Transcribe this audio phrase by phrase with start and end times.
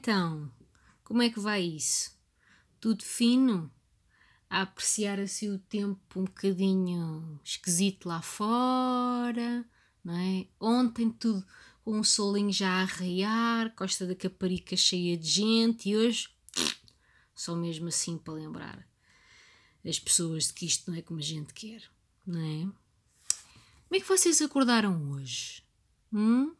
[0.00, 0.50] Então,
[1.04, 2.18] como é que vai isso?
[2.80, 3.70] Tudo fino?
[4.48, 9.62] A apreciar assim o tempo um bocadinho esquisito lá fora,
[10.02, 10.46] não é?
[10.58, 11.46] Ontem tudo
[11.84, 16.30] com um solinho já a arraiar, Costa da Caparica cheia de gente e hoje
[17.36, 18.88] só mesmo assim para lembrar
[19.84, 21.82] as pessoas de que isto não é como a gente quer,
[22.26, 22.62] não é?
[22.62, 25.62] Como é que vocês acordaram hoje?
[26.10, 26.56] Hum?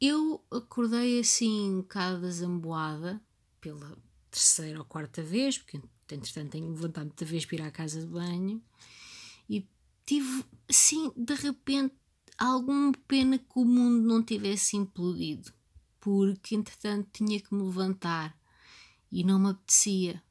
[0.00, 3.20] Eu acordei assim um bocado desamboada
[3.60, 3.98] pela
[4.30, 5.78] terceira ou quarta vez, porque
[6.10, 8.62] entretanto tenho levantado muita vez para ir à casa de banho
[9.48, 9.68] e
[10.06, 11.94] tive assim de repente
[12.38, 15.52] alguma pena que o mundo não tivesse implodido,
[16.00, 18.34] porque entretanto tinha que me levantar
[19.12, 20.22] e não me apetecia.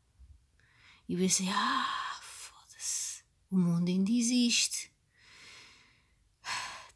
[1.07, 4.91] E pensei, ah, foda-se, o mundo ainda existe.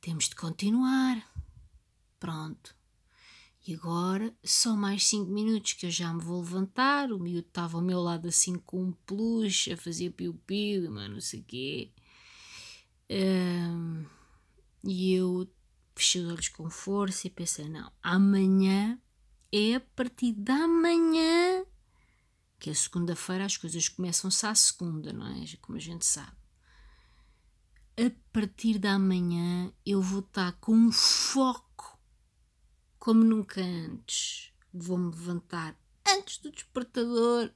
[0.02, 1.33] Temos de continuar.
[2.24, 2.74] Pronto.
[3.68, 7.12] E agora, só mais 5 minutos que eu já me vou levantar.
[7.12, 11.20] O miúdo estava ao meu lado assim com um peluche, a fazer piu-piu, mas não
[11.20, 11.92] sei o quê.
[13.12, 14.06] Um,
[14.86, 15.46] e eu
[15.94, 18.98] fechei os olhos com força e pensei: não, amanhã
[19.52, 21.66] é a partir da manhã
[22.58, 25.44] que a segunda-feira as coisas começam-se à segunda, não é?
[25.60, 26.38] Como a gente sabe.
[27.98, 31.73] A partir da manhã eu vou estar com um foco
[33.04, 34.54] como nunca antes.
[34.74, 37.52] Vou-me levantar antes do despertador.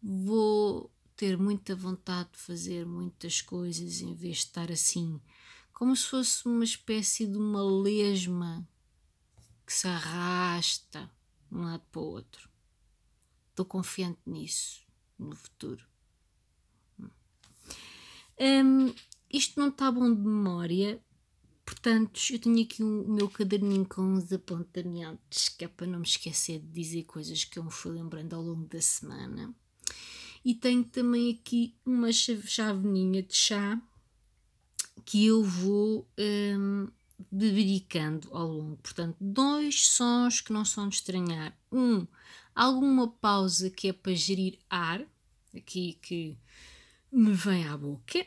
[0.00, 5.20] Vou ter muita vontade de fazer muitas coisas em vez de estar assim
[5.72, 8.64] como se fosse uma espécie de uma lesma
[9.66, 11.10] que se arrasta
[11.50, 12.48] de um lado para o outro.
[13.50, 14.86] Estou confiante nisso,
[15.18, 15.84] no futuro.
[18.38, 18.94] Hum,
[19.28, 21.02] isto não está bom de memória,
[21.68, 26.06] portanto, eu tenho aqui o meu caderninho com uns apontamentos que é para não me
[26.06, 29.54] esquecer de dizer coisas que eu me fui lembrando ao longo da semana.
[30.42, 33.78] E tenho também aqui uma chaveninha de chá
[35.04, 36.08] que eu vou
[37.30, 38.76] bebericando ao longo.
[38.78, 41.54] Portanto, dois sons que não são de estranhar.
[41.70, 42.06] Um,
[42.54, 45.04] alguma pausa que é para gerir ar,
[45.54, 46.38] aqui que
[47.12, 48.26] me vem à boca.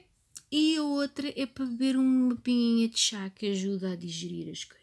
[0.51, 4.65] E a outra é para beber uma pinguinha de chá que ajuda a digerir as
[4.65, 4.81] coisas.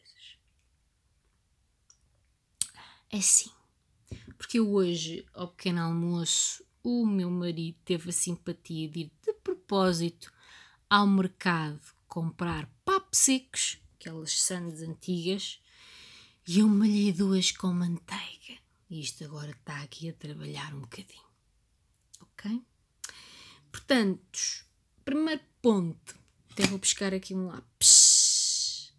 [3.11, 3.51] É assim.
[4.39, 10.33] Porque hoje, ao pequeno almoço, o meu marido teve a simpatia de ir de propósito
[10.89, 15.61] ao mercado comprar papos secos, aquelas sandes antigas,
[16.47, 18.59] e eu malhei duas com manteiga.
[18.89, 21.29] E isto agora está aqui a trabalhar um bocadinho.
[22.23, 22.63] Ok?
[23.71, 24.67] Portanto,
[25.09, 26.19] primeiro ponto.
[26.53, 28.93] Até vou buscar aqui um lápis.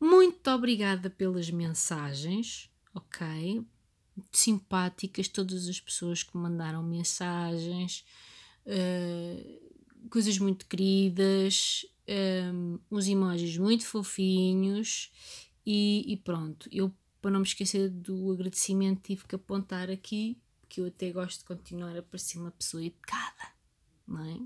[0.00, 3.26] Muito obrigada pelas mensagens, ok?
[4.16, 8.06] Muito simpáticas todas as pessoas que mandaram mensagens.
[8.64, 11.84] Uh, coisas muito queridas,
[12.54, 15.12] um, uns emojis muito fofinhos
[15.66, 16.70] e, e, pronto.
[16.72, 20.38] Eu, para não me esquecer do agradecimento, tive que apontar aqui
[20.70, 23.53] que eu até gosto de continuar a parecer uma pessoa educada,
[24.06, 24.40] não é?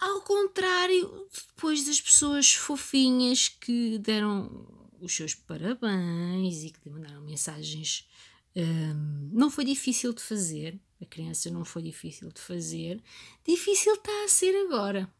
[0.00, 4.66] Ao contrário, depois das pessoas fofinhas que deram
[5.00, 8.08] os seus parabéns e que mandaram mensagens,
[8.54, 13.02] um, não foi difícil de fazer a criança não foi difícil de fazer,
[13.46, 15.10] difícil está a ser agora,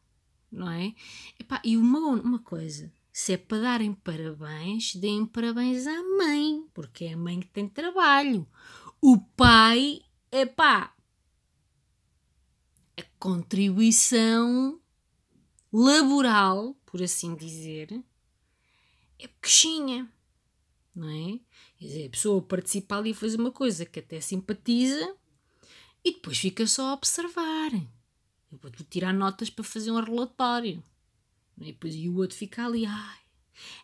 [0.50, 0.94] não é?
[1.38, 7.04] Epá, e uma, uma coisa, se é para darem parabéns, deem parabéns à mãe, porque
[7.04, 8.46] é a mãe que tem trabalho.
[9.00, 10.00] O pai,
[10.32, 10.92] epá,
[13.18, 14.80] contribuição
[15.72, 18.02] laboral, por assim dizer,
[19.18, 20.10] é pequenha,
[20.94, 21.40] não é?
[21.78, 25.16] Quer dizer, a pessoa participa ali e faz uma coisa que até simpatiza,
[26.04, 27.72] e depois fica só a observar.
[28.50, 30.82] Eu vou tirar notas para fazer um relatório.
[31.60, 33.18] E, depois, e o outro fica ali, ai,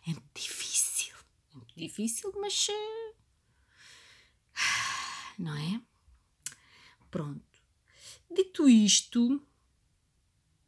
[0.07, 1.13] é muito difícil.
[1.53, 2.67] É muito difícil, mas.
[2.69, 3.13] Eh,
[5.37, 5.81] não é?
[7.11, 7.54] Pronto.
[8.35, 9.41] Dito isto,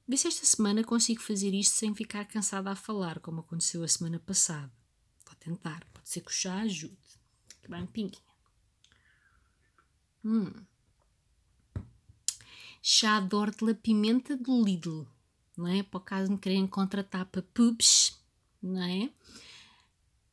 [0.08, 3.88] vê se esta semana consigo fazer isto sem ficar cansada a falar, como aconteceu a
[3.88, 4.72] semana passada.
[5.26, 5.86] Vou tentar.
[5.94, 6.98] Pode ser que o chá ajude.
[7.62, 8.22] Que bem pinguinha.
[10.24, 10.52] Hum
[12.90, 15.06] chá de hortelã-pimenta do Lidl,
[15.58, 15.84] não é?
[15.84, 18.18] Para o caso de me querem contratar para pubs,
[18.64, 19.10] não é?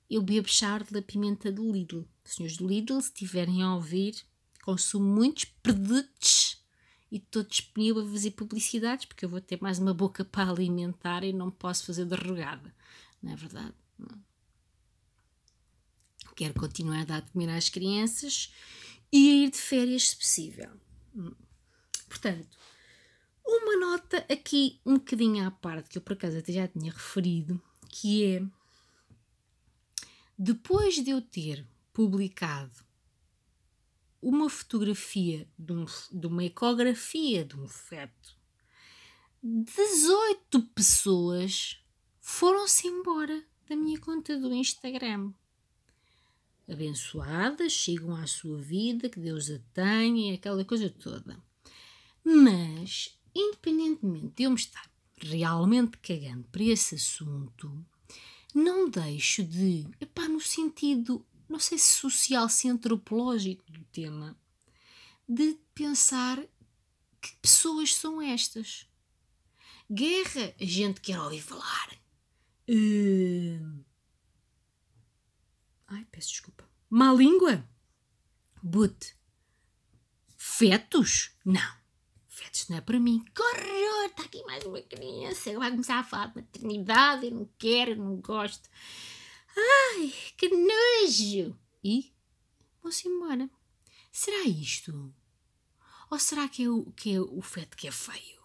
[0.09, 2.05] Eu bebo chá de hortelã-pimenta do Lidl.
[2.25, 4.23] Senhores do Lidl, se estiverem a ouvir,
[4.63, 6.54] consumo muitos produtos
[7.15, 11.23] e estou disponível a fazer publicidades porque eu vou ter mais uma boca para alimentar
[11.23, 12.75] e não posso fazer derrogada,
[13.23, 13.73] não é verdade?
[16.35, 18.53] Quero continuar a dar de comer às crianças
[19.13, 20.73] e a ir de férias se possível.
[22.09, 22.59] Portanto,
[23.47, 27.63] uma nota aqui um bocadinho à parte, que eu por acaso até já tinha referido,
[27.89, 28.43] que é
[30.37, 32.84] depois de eu ter publicado
[34.25, 38.37] uma fotografia de, um, de uma ecografia de um feto,
[39.43, 41.79] 18 pessoas
[42.21, 45.31] foram-se embora da minha conta do Instagram.
[46.67, 51.39] Abençoadas, chegam à sua vida, que Deus a tenha e aquela coisa toda.
[52.25, 57.71] Mas, independentemente de eu me estar realmente cagando para esse assunto,
[58.55, 64.37] não deixo de, epá, no sentido, não sei se social, se antropológico do tema,
[65.29, 66.39] de pensar
[67.21, 68.89] que pessoas são estas.
[69.91, 71.99] Guerra, a gente quer ouvir falar.
[72.69, 73.85] Uh...
[75.87, 76.69] Ai, peço desculpa.
[76.89, 77.69] Má língua?
[78.63, 79.13] But.
[80.37, 81.37] Fetos?
[81.45, 81.85] Não.
[82.29, 83.25] Fetos não é para mim.
[83.35, 83.75] Corre!
[84.15, 87.97] está aqui mais uma criança, vai começar a falar de maternidade, eu não quero, eu
[87.97, 88.69] não gosto.
[89.57, 91.59] Ai, que nojo!
[91.83, 92.13] E
[92.83, 93.49] vou-se embora.
[94.11, 95.15] Será isto?
[96.11, 98.43] Ou será que é, o, que é o feto que é feio?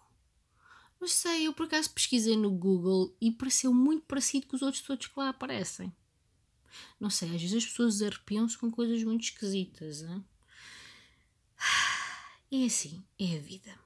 [1.00, 4.82] Não sei, eu por acaso pesquisei no Google e pareceu muito parecido com os outros
[4.82, 5.94] todos que lá aparecem.
[6.98, 10.02] Não sei, às vezes as pessoas arrepiam-se com coisas muito esquisitas.
[10.02, 10.24] Hein?
[12.52, 13.78] É assim, é a vida.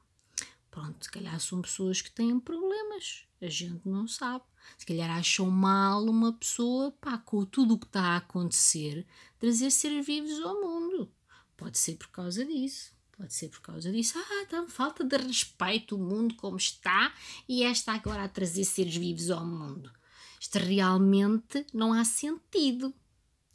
[0.71, 4.45] Pronto, se calhar são pessoas que têm problemas, a gente não sabe.
[4.79, 9.07] Se calhar acham mal uma pessoa, pá, com tudo o que está a acontecer,
[9.39, 11.13] trazer seres vivos ao mundo.
[11.57, 12.93] Pode ser por causa disso.
[13.17, 14.19] Pode ser por causa disso.
[14.19, 17.15] Ah, então falta de respeito o mundo como está
[17.49, 19.93] e esta agora a trazer seres vivos ao mundo.
[20.41, 22.93] Isto realmente não há sentido.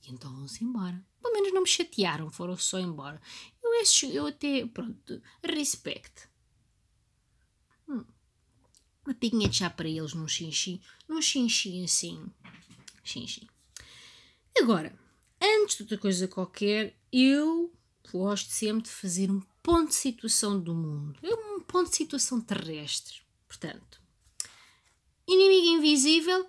[0.07, 1.03] E então vão-se embora.
[1.21, 3.21] Pelo menos não me chatearam, foram só embora.
[3.61, 3.71] Eu,
[4.11, 6.28] eu até, pronto, respeito
[9.09, 12.31] uma pinguinha de chá para eles num xinxi, num xinxi assim.
[13.03, 13.49] Xinxi.
[14.55, 14.97] Agora,
[15.41, 17.73] antes de outra coisa qualquer, eu
[18.11, 21.19] gosto sempre de fazer um ponto de situação do mundo.
[21.23, 23.21] É um ponto de situação terrestre.
[23.47, 23.99] Portanto,
[25.27, 26.47] inimigo invisível,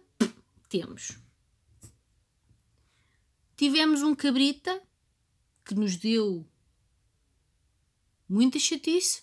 [0.68, 1.18] temos.
[3.56, 4.82] Tivemos um cabrita
[5.64, 6.46] que nos deu
[8.28, 9.22] muita chatice,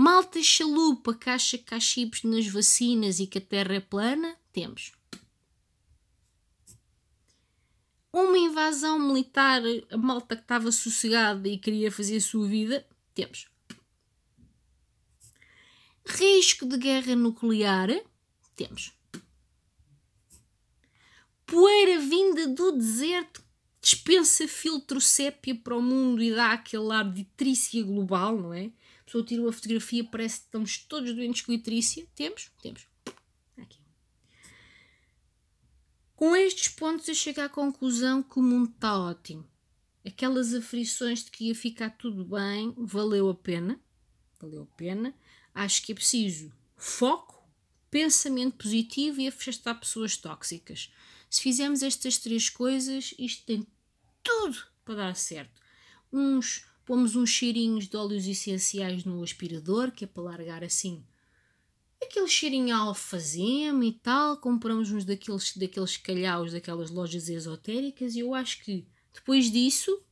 [0.00, 4.36] Malta chalupa que acha que há chips nas vacinas e que a Terra é plana?
[4.52, 4.92] Temos.
[8.12, 9.60] Uma invasão militar,
[9.90, 12.86] a malta que estava sossegada e queria fazer a sua vida?
[13.12, 13.48] Temos.
[16.06, 17.88] Risco de guerra nuclear?
[18.54, 18.92] Temos.
[21.44, 23.42] Poeira vinda do deserto
[23.80, 28.70] dispensa filtro sépia para o mundo e dá aquele ar de trícia global, não é?
[29.08, 32.06] Pessoa tirou a fotografia, parece que estamos todos doentes com itrícia.
[32.14, 32.50] Temos?
[32.62, 32.86] Temos.
[33.56, 33.80] Aqui.
[36.14, 39.48] Com estes pontos eu chego à conclusão que o mundo está ótimo.
[40.06, 43.80] Aquelas aflições de que ia ficar tudo bem, valeu a pena.
[44.38, 45.14] Valeu a pena.
[45.54, 47.42] Acho que é preciso foco,
[47.90, 50.92] pensamento positivo e afastar pessoas tóxicas.
[51.28, 53.66] Se fizermos estas três coisas, isto tem
[54.22, 55.60] tudo para dar certo.
[56.12, 61.04] Uns pomos uns cheirinhos de óleos essenciais no aspirador, que é para largar assim
[62.02, 64.38] aquele cheirinho alfazema e tal.
[64.38, 70.02] Compramos uns daqueles, daqueles calhaus daquelas lojas esotéricas e eu acho que depois disso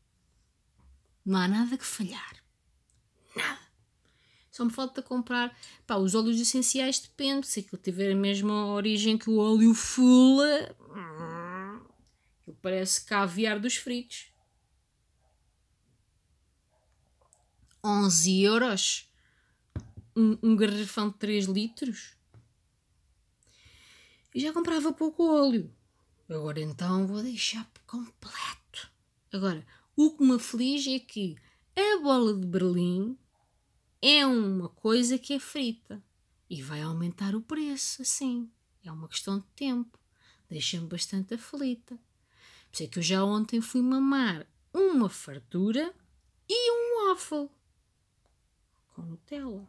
[1.25, 2.37] não há nada que falhar.
[3.35, 3.67] Nada.
[4.51, 5.57] Só me falta comprar.
[5.87, 7.47] Pá, os óleos essenciais depende.
[7.47, 10.77] Se aquilo tiver a mesma origem que o óleo fula.
[10.91, 14.36] Hum, parece caviar dos fritos.
[17.87, 19.09] 11 euros
[20.17, 22.17] um, um garrafão de 3 litros.
[24.35, 25.73] E já comprava pouco óleo.
[26.29, 28.91] Agora então vou deixar completo.
[29.33, 29.65] Agora,
[29.95, 31.37] o que me aflige é que
[31.77, 33.17] a bola de Berlim
[34.03, 36.03] é uma coisa que é frita
[36.51, 38.51] e vai aumentar o preço, assim.
[38.83, 39.99] É uma questão de tempo.
[40.49, 41.97] Deixa-me bastante aflita.
[41.97, 45.95] Por isso é que eu já ontem fui mamar uma fartura
[46.49, 47.49] e um waffle
[48.97, 49.69] com Nutella,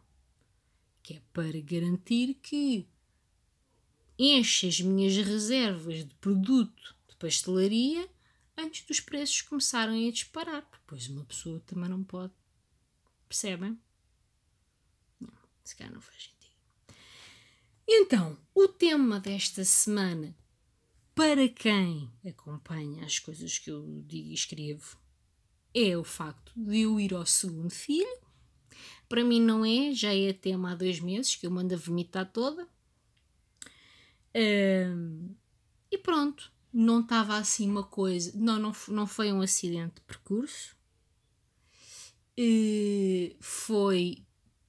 [1.03, 2.87] que é para garantir que
[4.17, 8.09] enche as minhas reservas de produto de pastelaria
[8.55, 12.33] antes dos preços começarem a disparar, depois uma pessoa também não pode.
[13.27, 13.77] Percebem?
[15.19, 16.55] Não, se calhar não faz sentido.
[17.85, 20.33] Então, o tema desta semana
[21.13, 24.97] para quem acompanha as coisas que eu digo e escrevo,
[25.73, 28.26] é o facto de eu ir ao segundo filho.
[29.07, 32.29] Para mim não é, já é tema há dois meses que eu mando a vomitar
[32.31, 32.67] toda.
[34.35, 35.35] Um,
[35.89, 38.31] e pronto, não estava assim uma coisa.
[38.35, 40.75] Não, não, não foi um acidente de percurso.
[42.39, 44.23] Uh, foi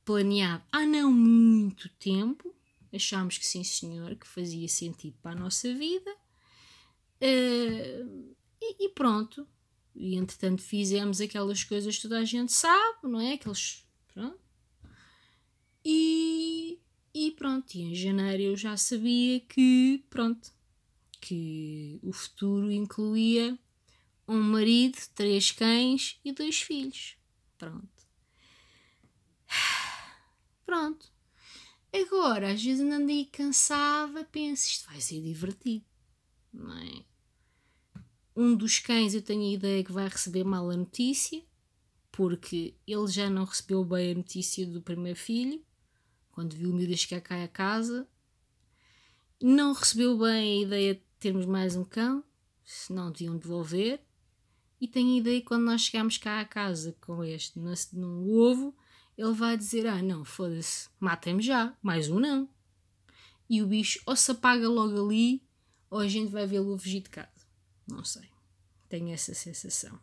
[0.04, 2.54] planeado há não muito tempo.
[2.90, 6.10] Achámos que sim, senhor, que fazia sentido para a nossa vida.
[7.20, 9.46] Uh, e, e, pronto.
[9.94, 13.34] E entretanto fizemos aquelas coisas que toda a gente sabe, não é?
[13.34, 13.86] Aqueles.
[15.84, 16.78] E,
[17.14, 17.74] e pronto.
[17.74, 20.04] E em janeiro eu já sabia que.
[20.10, 20.52] Pronto.
[21.20, 23.58] Que o futuro incluía
[24.26, 27.16] um marido, três cães e dois filhos.
[27.56, 27.88] Pronto.
[30.64, 31.10] Pronto.
[31.92, 35.84] Agora, às vezes ando aí cansada, penso, isto vai ser divertido
[36.52, 37.04] não é?
[38.36, 41.42] Um dos cães eu tenho a ideia que vai receber mal a notícia,
[42.12, 45.64] porque ele já não recebeu bem a notícia do primeiro filho,
[46.38, 48.06] quando viu o miúdo chegar cá a casa.
[49.42, 52.22] Não recebeu bem a ideia de termos mais um cão,
[52.64, 54.00] se não deviam devolver.
[54.80, 58.72] E tenho a ideia que quando nós chegamos cá a casa com este no ovo,
[59.16, 62.48] ele vai dizer: Ah, não, foda-se, matem-me já, mais um não.
[63.50, 65.42] E o bicho ou se apaga logo ali
[65.90, 67.48] ou a gente vai vê-lo fugir de casa.
[67.84, 68.30] Não sei.
[68.88, 69.98] Tenho essa sensação.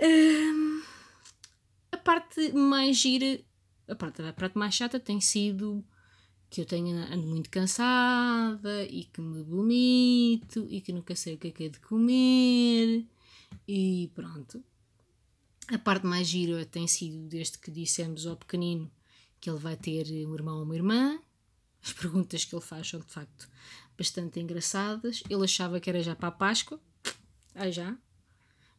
[0.00, 0.82] Hum,
[1.90, 3.44] a parte mais gira,
[3.88, 5.84] a parte, a parte mais chata tem sido
[6.48, 11.38] que eu tenho ando muito cansada e que me vomito e que nunca sei o
[11.38, 13.06] que é que é de comer
[13.66, 14.62] e pronto.
[15.68, 18.90] A parte mais gira tem sido desde que dissemos ao pequenino
[19.40, 21.18] que ele vai ter um irmão ou uma irmã.
[21.82, 23.48] As perguntas que ele faz são de facto
[23.96, 25.22] bastante engraçadas.
[25.28, 26.78] Ele achava que era já para a Páscoa.
[27.54, 27.96] Ah, já.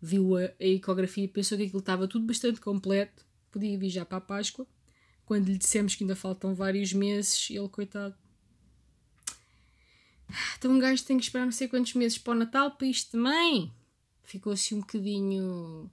[0.02, 3.26] Viu a, a ecografia e pensou que aquilo estava tudo bastante completo.
[3.52, 4.68] Podia vir já para a Páscoa.
[5.34, 8.16] Quando lhe dissemos que ainda faltam vários meses, ele, coitado.
[10.56, 13.14] Então um gajo tem que esperar não sei quantos meses para o Natal para isto
[13.14, 13.74] também.
[14.24, 15.90] Ficou assim um bocadinho.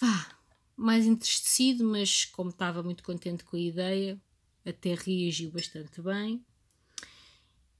[0.00, 0.36] vá,
[0.76, 4.20] mais entristecido, mas como estava muito contente com a ideia,
[4.64, 6.44] até reagiu bastante bem.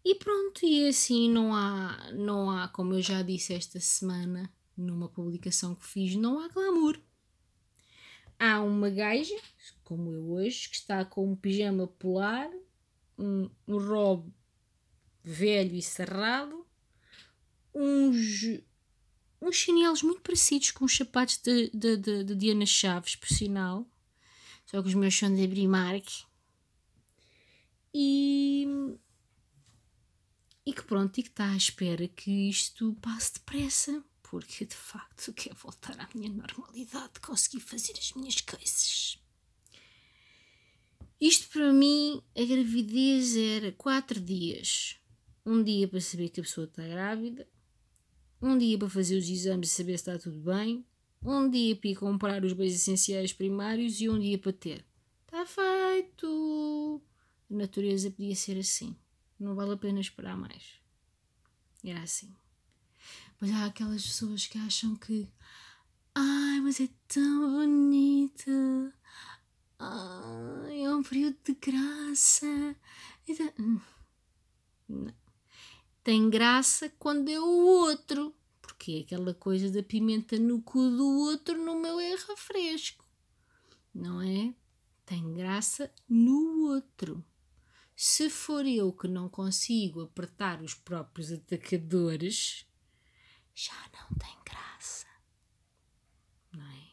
[0.04, 5.08] E pronto, e assim não há, não há, como eu já disse esta semana, numa
[5.08, 7.00] publicação que fiz, não há glamour.
[8.38, 9.37] Há uma gaja,
[9.83, 12.50] como eu hoje, que está com um pijama polar,
[13.19, 14.33] um, um robe
[15.25, 16.66] velho e cerrado,
[17.75, 18.61] uns,
[19.40, 23.87] uns chinelos muito parecidos com os sapatos de, de, de, de Diana Chaves, por sinal,
[24.66, 26.07] só que os meus são de Primark.
[27.95, 28.66] E
[30.66, 35.33] e que pronto, e que está à espera que isto passe depressa, porque de facto
[35.35, 39.18] quero voltar à minha normalidade, conseguir fazer as minhas coisas.
[41.21, 45.00] Isto para mim, a gravidez era quatro dias.
[45.45, 47.49] Um dia para saber que a pessoa está grávida,
[48.42, 50.85] um dia para fazer os exames e saber se está tudo bem,
[51.23, 54.85] um dia para ir comprar os bens essenciais primários e um dia para ter.
[55.25, 57.00] Está feito!
[57.49, 58.97] A natureza podia ser assim.
[59.38, 60.80] Não vale a pena esperar mais.
[61.85, 62.35] Era assim.
[63.40, 65.28] Mas há aquelas pessoas que acham que.
[66.14, 68.92] Ai, mas é tão bonita.
[69.78, 72.76] Ai, é um período de graça.
[73.58, 73.80] Hum.
[74.88, 75.14] Não.
[76.02, 78.34] Tem graça quando é o outro.
[78.62, 83.04] Porque é aquela coisa da pimenta no cu do outro, no meu é refresco.
[83.94, 84.54] Não é?
[85.04, 87.25] Tem graça no outro.
[87.94, 92.65] Se for eu que não consigo apertar os próprios atacadores,
[93.56, 95.06] já não tem graça.
[96.52, 96.90] Não é?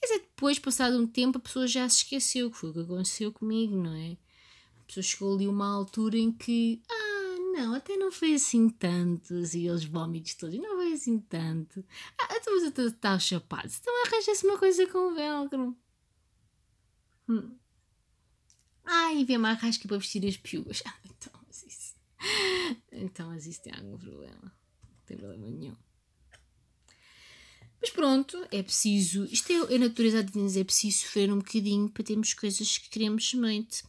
[0.00, 2.80] Quer dizer, depois, passado um tempo, a pessoa já se esqueceu que foi o que
[2.80, 4.16] aconteceu comigo, não é?
[4.80, 8.68] A pessoa chegou ali a uma altura em que, ah, não, até não foi assim
[8.68, 11.84] tanto, assim, eles vômitos todos, não foi assim tanto.
[12.18, 15.76] Ah, então mas eu estou chapado, então arranja-se uma coisa com velcro.
[17.28, 17.56] Hum.
[18.84, 20.82] Ai, vem uma arrasca para vestir as piugas.
[20.90, 21.94] Ah, então, mas isso.
[22.90, 24.59] Então, mas isso tem algum problema.
[25.10, 25.74] Tem problema nenhum.
[27.80, 29.24] Mas pronto, é preciso.
[29.24, 32.88] Isto é a natureza de Deus, é preciso sofrer um bocadinho para termos coisas que
[32.88, 33.82] queremos semente.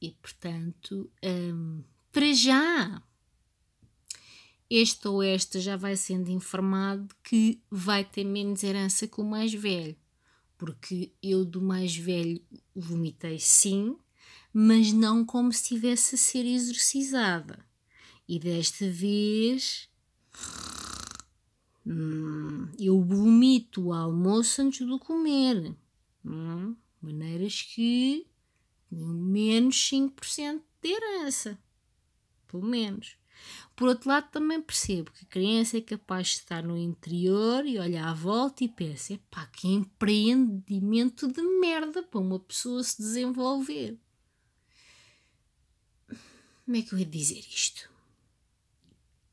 [0.00, 3.02] E portanto, hum, para já,
[4.70, 9.52] este ou esta já vai sendo informado que vai ter menos herança que o mais
[9.52, 9.96] velho.
[10.56, 12.40] Porque eu do mais velho
[12.74, 13.98] vomitei sim,
[14.50, 17.62] mas não como se estivesse a ser exorcizada.
[18.26, 19.90] E desta vez
[21.86, 25.74] hum, eu vomito o almoço antes do comer.
[26.24, 28.26] Hum, maneiras que
[28.90, 31.58] menos 5% de herança.
[32.46, 33.16] Pelo menos.
[33.76, 37.78] Por outro lado, também percebo que a criança é capaz de estar no interior e
[37.78, 43.96] olhar à volta e pensa: pá, que empreendimento de merda para uma pessoa se desenvolver.
[46.64, 47.88] Como é que eu ia dizer isto?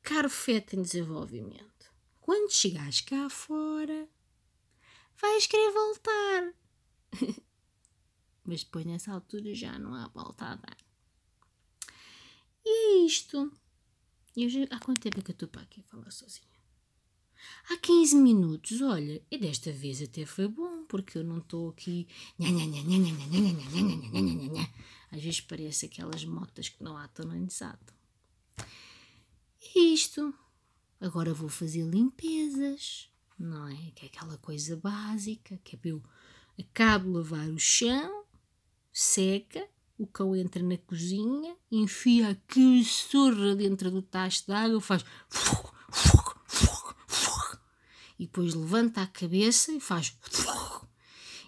[0.06, 4.08] Caro feto em desenvolvimento, quando chegares cá fora,
[5.20, 6.54] vais querer voltar.
[8.46, 10.78] Mas depois, nessa altura, já não há volta a dar.
[12.64, 13.52] E é isto.
[14.38, 16.46] Eu já, há quanto tempo é que eu estou para aqui a falar sozinha?
[17.72, 22.08] Há 15 minutos, olha, e desta vez até foi bom, porque eu não estou aqui.
[25.12, 28.05] Às vezes parece aquelas motas que não atam nem desatam.
[29.74, 30.34] É isto.
[31.00, 33.92] Agora vou fazer limpezas, não é?
[33.96, 36.02] Que é aquela coisa básica, que é eu
[36.60, 38.26] acabo de lavar o chão,
[38.92, 39.68] seca,
[39.98, 45.06] o cão entra na cozinha, enfia aquilo surra dentro do tacho de água, faz
[48.18, 50.18] e depois levanta a cabeça e faz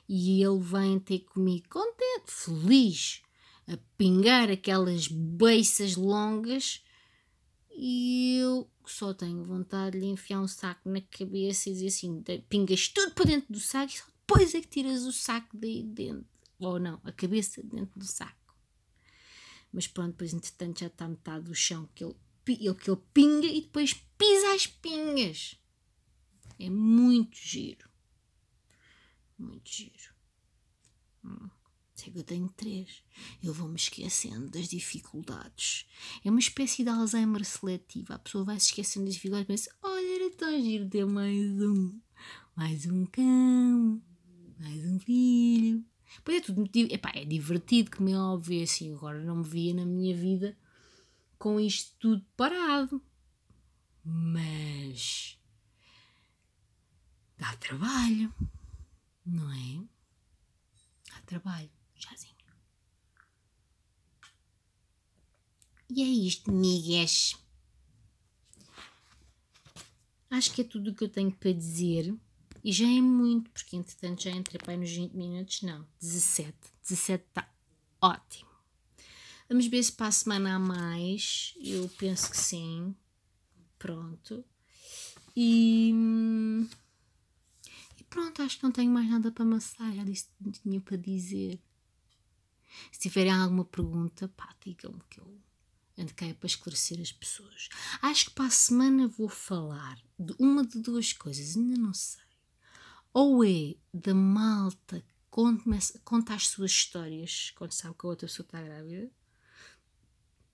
[0.07, 3.21] e ele vem ter comigo contente, feliz,
[3.67, 6.81] a pingar aquelas beiças longas
[7.79, 12.24] e eu só tenho vontade de lhe enfiar um saco na cabeça e dizer assim:
[12.50, 15.84] pingas tudo para dentro do saco e só depois é que tiras o saco daí
[15.84, 16.25] dentro.
[16.60, 18.55] Ou não, a cabeça dentro do saco.
[19.72, 22.15] Mas pronto, depois entretanto já está metade do chão que ele,
[22.48, 25.55] ele, que ele pinga e depois pisa as pingas.
[26.60, 27.88] É muito giro.
[29.38, 30.15] Muito giro.
[31.24, 31.50] Hum.
[31.98, 33.01] Sei que eu tenho três.
[33.44, 35.88] Eu vou-me esquecendo das dificuldades.
[36.24, 38.13] É uma espécie de Alzheimer seletivo.
[38.13, 42.00] A pessoa vai se esquecendo das dificuldades pensa: olha, era tão giro ter mais um.
[42.56, 44.00] Mais um cão.
[44.60, 45.84] Mais um filho.
[46.24, 46.69] Pois é tudo.
[46.76, 48.63] Epá, é divertido, como é óbvio.
[48.63, 50.56] Assim, agora não me via na minha vida
[51.39, 53.02] com isto tudo parado.
[54.04, 55.36] Mas.
[57.39, 58.32] dá trabalho.
[59.26, 59.84] Não é?
[61.10, 61.77] Dá trabalho.
[61.97, 62.36] Chazinho.
[65.89, 67.36] E é isto, migues.
[70.29, 72.13] Acho que é tudo o que eu tenho para dizer.
[72.63, 75.62] E já é muito, porque entretanto já entrei para nos 20 minutos.
[75.62, 76.55] Não, 17.
[76.83, 77.49] 17 está
[78.01, 78.49] ótimo.
[79.47, 81.53] Vamos ver se para a semana há mais.
[81.62, 82.93] Eu penso que sim.
[83.79, 84.43] Pronto.
[85.36, 85.93] E.
[87.97, 89.93] E pronto, acho que não tenho mais nada para amassar.
[89.95, 90.27] Já disse
[90.62, 91.62] tinha para dizer.
[92.92, 95.42] Se tiverem alguma pergunta, pá, digam-me que eu
[95.98, 97.70] ando cá para esclarecer as pessoas.
[98.02, 102.22] Acho que para a semana vou falar de uma de duas coisas, ainda não sei.
[103.13, 108.46] Ou é da malta que conta as suas histórias quando sabe que a outra pessoa
[108.46, 109.12] está grávida.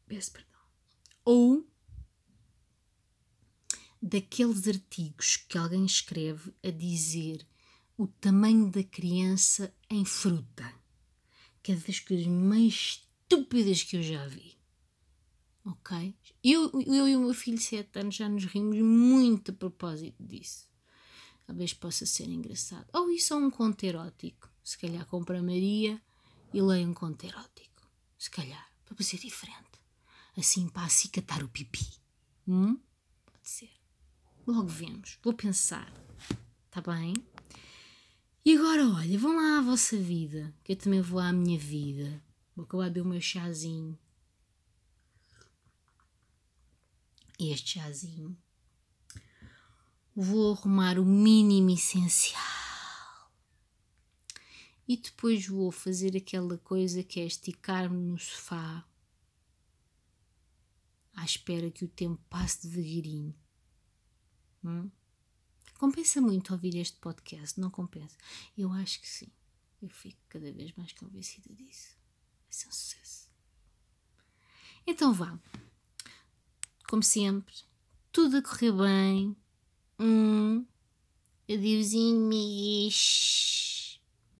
[0.07, 0.61] Peço perdão.
[1.25, 1.67] Ou
[4.01, 7.45] daqueles artigos que alguém escreve a dizer
[7.97, 10.82] o tamanho da criança em fruta
[11.63, 14.57] que é das coisas mais estúpidas que eu já vi.
[15.65, 16.13] Ok?
[16.43, 20.21] Eu, eu e o meu filho de 7 anos já nos rimos muito a propósito
[20.21, 20.67] disso.
[21.47, 22.85] Talvez possa ser engraçado.
[22.93, 24.49] Ou isso é um conto erótico.
[24.61, 26.01] Se calhar compra a Maria
[26.53, 27.87] e leia um conto erótico.
[28.17, 29.57] Se calhar, para ser diferente.
[30.37, 31.85] Assim para acicatar o pipi.
[32.47, 32.77] Hum?
[33.25, 33.71] Pode ser.
[34.45, 35.17] Logo vemos.
[35.23, 35.91] Vou pensar.
[36.69, 37.13] Tá bem?
[38.45, 42.21] E agora, olha, vão lá à vossa vida, que eu também vou à minha vida.
[42.55, 43.97] Vou acabar de beber o meu chazinho.
[47.39, 48.37] Este chazinho.
[50.15, 52.41] Vou arrumar o mínimo essencial.
[54.87, 58.85] E depois vou fazer aquela coisa que é esticar-me no sofá
[61.15, 63.33] à espera que o tempo passe devagarinho.
[64.63, 64.89] Hum?
[65.77, 68.17] Compensa muito ouvir este podcast, não compensa?
[68.57, 69.31] Eu acho que sim.
[69.81, 71.97] Eu fico cada vez mais convencida disso.
[72.43, 73.29] Vai ser um sucesso.
[74.87, 75.37] Então vá.
[76.87, 77.55] Como sempre,
[78.11, 79.35] tudo a correr bem.
[79.99, 80.65] Um
[81.49, 83.62] adeusinho, migues.